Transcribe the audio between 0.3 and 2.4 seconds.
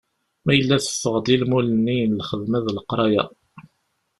Ma yella teffeɣ-d i lmul-nni n